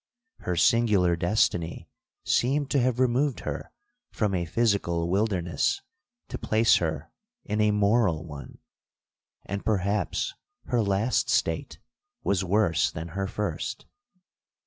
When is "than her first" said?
12.89-13.85